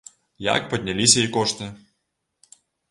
[0.45, 1.71] Як падняліся і кошты.